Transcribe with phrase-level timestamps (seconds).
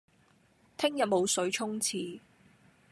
[0.77, 2.21] 聽日冇水沖廁